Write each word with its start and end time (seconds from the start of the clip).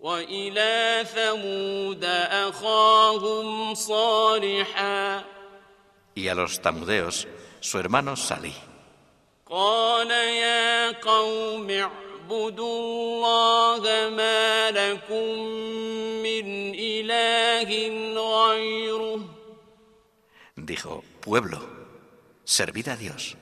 وإلى 0.00 1.04
ثمود 1.14 2.04
أخاهم 2.04 3.74
صالحا 3.74 5.24
Y 6.14 6.28
a 6.28 6.34
los 6.34 6.60
tamudeos, 6.62 7.26
su 7.60 7.78
hermano 7.78 8.16
Salí. 8.16 8.54
قال 9.50 10.10
يا 10.10 10.92
قوم 11.00 11.70
اعبدوا 11.70 12.78
الله 12.80 14.10
ما 14.10 14.70
لكم 14.70 15.38
من 16.22 16.74
إله 16.74 17.70
غيره 18.16 19.20
Dijo, 20.56 21.04
pueblo, 21.20 21.60
servid 22.44 22.88
a 22.88 22.96
Dios. 22.96 23.36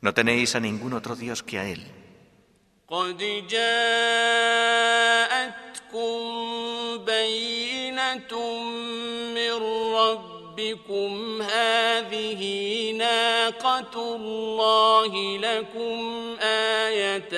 No 0.00 0.12
tenéis 0.14 0.56
a 0.56 0.60
ningún 0.60 0.92
otro 0.94 1.14
Dios 1.14 1.42
que 1.42 1.58
a 1.58 1.68
Él. 1.68 1.82
قد 2.88 3.18
جاءتكم 3.48 4.35
بينة 8.26 8.62
من 9.34 9.52
ربكم 9.94 11.42
هذه 11.42 12.42
ناقة 12.92 14.16
الله 14.16 15.38
لكم 15.38 16.36
آية 16.40 17.34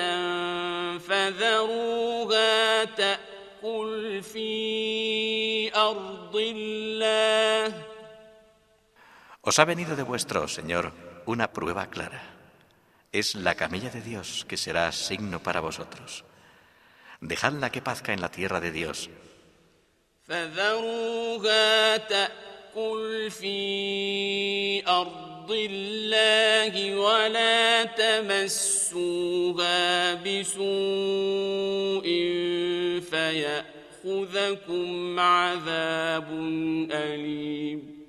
فذروها 0.99 2.85
تأكل 2.85 4.23
في 4.23 5.77
أرض 5.77 6.37
الله 6.37 7.85
Os 9.47 9.59
ha 9.59 9.67
venido 9.67 9.95
de 9.95 10.03
vuestro 10.03 10.49
Señor 10.49 10.93
una 11.27 11.53
prueba 11.53 11.91
clara. 11.91 12.23
Es 13.13 13.35
la 13.35 13.55
camella 13.55 13.91
de 13.91 14.01
Dios 14.01 14.47
que 14.49 14.57
será 14.57 14.91
signo 14.91 15.41
para 15.41 15.61
vosotros. 15.61 16.25
Dejadla 17.21 17.69
que 17.69 17.83
pazca 17.83 18.15
en 18.15 18.23
la 18.23 18.31
tierra 18.31 18.61
de 18.63 18.71
Dios. 18.71 19.11
فذروها 20.30 21.98
تأكل 21.98 23.32
في 23.32 24.88
أرض 24.88 25.52
الله 25.52 26.96
ولا 26.96 27.84
تمسوها 27.84 29.34
بسوء 30.14 30.64
فيأخذكم 33.10 34.90
عذاب 35.20 36.28
أليم 36.92 38.00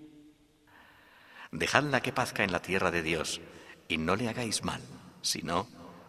Dejadla 1.52 2.00
que 2.00 2.12
pazca 2.12 2.44
en 2.44 2.52
la 2.52 2.62
tierra 2.62 2.92
de 2.92 3.02
Dios 3.02 3.40
y 3.88 3.98
no 3.98 4.14
le 4.14 4.28
hagáis 4.28 4.62
mal, 4.62 4.80
si 5.20 5.42
no, 5.42 5.66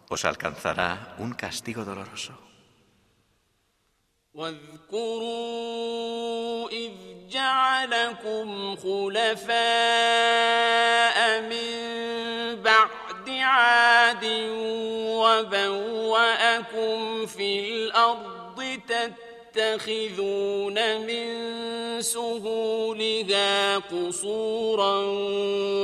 os 0.08 0.24
alcanzará 0.24 1.16
un 1.18 1.32
castigo 1.32 1.84
doloroso. 1.84 2.51
واذكروا 4.34 5.08
إذ 6.68 6.90
جعلكم 7.30 8.76
خلفاء 8.76 9.52
من 11.40 11.72
بعد 12.62 13.28
عاد 13.28 14.24
وبوأكم 15.20 16.96
في 17.26 17.60
الأرض 17.60 18.80
تتخذون 19.54 21.00
من 21.00 21.26
سهولها 22.00 23.78
قصورا 23.78 24.98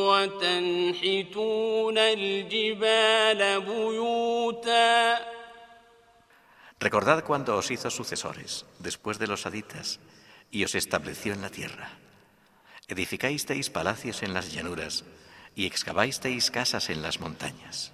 وتنحتون 0.08 1.98
الجبال 1.98 3.60
بيوتا 3.60 5.38
Recordad 6.80 7.24
cuando 7.24 7.56
os 7.56 7.70
hizo 7.70 7.90
sucesores 7.90 8.64
después 8.78 9.18
de 9.18 9.26
los 9.26 9.46
aditas 9.46 9.98
y 10.50 10.64
os 10.64 10.74
estableció 10.74 11.32
en 11.32 11.42
la 11.42 11.50
tierra. 11.50 11.90
Edificasteis 12.86 13.68
palacios 13.68 14.22
en 14.22 14.32
las 14.32 14.52
llanuras 14.52 15.04
y 15.54 15.66
excavasteis 15.66 16.50
casas 16.50 16.88
en 16.88 17.03
las 17.03 17.20
montañas. 17.20 17.92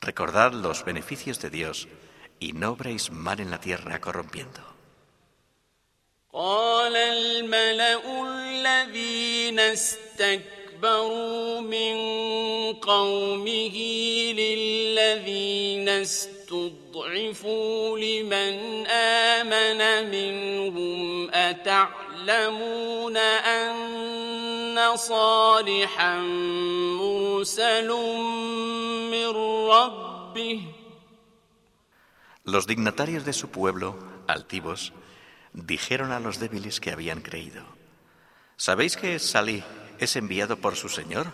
Recordad 0.00 0.52
los 0.54 0.84
beneficios 0.84 1.38
de 1.40 1.50
Dios 1.50 1.88
y 2.42 2.52
no 2.52 2.72
obréis 2.72 3.12
mal 3.12 3.38
en 3.38 3.50
la 3.50 3.60
tierra 3.60 4.00
corrompiendo. 4.00 4.60
قال 6.32 6.96
الملأ 6.96 8.00
الذين 8.24 9.60
استكبروا 9.60 11.60
من 11.60 11.94
قومه 12.72 13.76
للذين 14.32 15.88
استضعفوا 15.88 17.98
لمن 17.98 18.86
آمن 18.86 20.10
منهم 20.10 21.30
أتعلمون 21.30 23.16
أن 23.16 24.96
صالحا 24.96 26.18
مرسل 26.98 27.88
من 29.12 29.28
ربه 29.68 30.60
Los 32.44 32.66
dignatarios 32.66 33.24
de 33.24 33.32
su 33.32 33.50
pueblo, 33.50 33.96
altivos, 34.26 34.92
dijeron 35.52 36.10
a 36.10 36.18
los 36.18 36.40
débiles 36.40 36.80
que 36.80 36.90
habían 36.90 37.20
creído, 37.20 37.62
¿sabéis 38.56 38.96
que 38.96 39.20
Salí 39.20 39.62
es 39.98 40.16
enviado 40.16 40.56
por 40.56 40.74
su 40.74 40.88
Señor? 40.88 41.28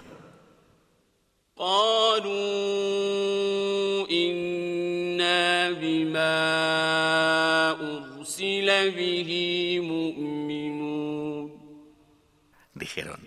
Dijeron, 12.75 13.27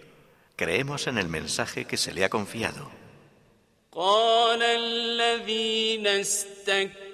creemos 0.55 1.07
en 1.07 1.17
el 1.17 1.27
mensaje 1.27 1.85
que 1.85 1.97
se 1.97 2.13
le 2.13 2.23
ha 2.23 2.29
confiado. 2.29 2.91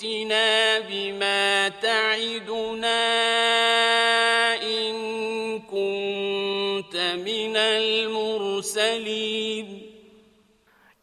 ائتنا 0.00 0.78
بما 0.80 1.68
تعدنا 1.68 3.02
إن 4.62 4.94
كنت 5.60 6.96
من 7.24 7.56
المرسلين 7.56 9.16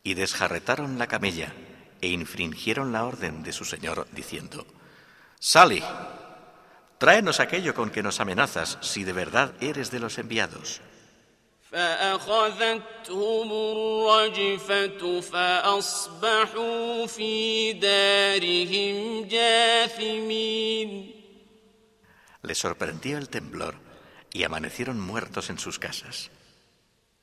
Y 0.05 0.15
desjarretaron 0.15 0.99
la 0.99 1.07
camella 1.07 1.53
e 2.01 2.07
infringieron 2.09 2.91
la 2.91 3.05
orden 3.05 3.41
de 3.41 3.53
su 3.53 3.63
Señor, 3.63 4.05
diciendo, 4.11 4.65
Sali, 5.39 5.81
tráenos 6.97 7.39
aquello 7.39 7.73
con 7.73 7.89
que 7.89 8.03
nos 8.03 8.19
amenazas 8.19 8.77
si 8.81 9.05
de 9.05 9.13
verdad 9.13 9.53
eres 9.61 9.91
de 9.91 9.99
los 9.99 10.17
enviados. 10.17 10.81
فأخذتهم 11.72 13.52
الرجفة 13.52 15.20
فأصبحوا 15.20 17.06
في 17.06 17.72
دارهم 17.72 19.24
جاثمين 19.28 21.14
Les 22.42 22.58
sorprendió 22.58 23.18
el 23.18 23.28
temblor 23.28 23.74
y 24.32 24.44
amanecieron 24.44 25.00
muertos 25.00 25.50
en 25.50 25.58
sus 25.58 25.78
casas. 25.78 26.30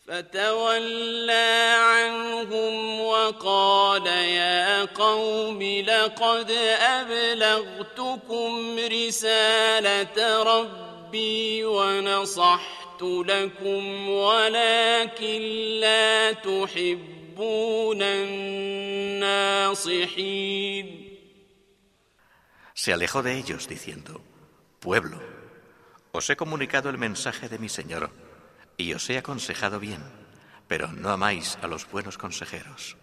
فتولى 0.08 1.76
عنهم 1.80 3.02
وقال 3.02 4.08
يا 4.08 4.86
قوم 4.86 5.64
لقد 5.64 6.52
أبلغتكم 7.02 8.80
رسالة 8.80 10.44
ربي 10.44 11.66
ونصحت 11.66 12.85
لكم 13.03 14.09
ولكن 14.09 15.41
لا 15.81 16.33
تحبون 16.33 18.03
الناصحين 19.23 19.81
Se 22.75 22.93
alejó 22.95 23.23
de 23.23 23.37
ellos 23.37 23.69
diciendo, 23.69 24.23
Pueblo, 24.81 25.21
Os 26.13 26.29
he 26.29 26.37
comunicado 26.37 26.91
el 26.91 26.99
mensaje 26.99 27.49
de 27.49 27.59
mi 27.59 27.69
Señor 27.69 28.11
y 28.77 28.95
os 28.95 29.09
he 29.11 29.19
aconsejado 29.19 29.79
bien, 29.79 30.03
pero 30.67 30.89
no 30.89 31.11
amáis 31.11 31.57
a 31.63 31.69
los 31.69 31.89
buenos 31.91 32.19
consejeros. 32.19 32.97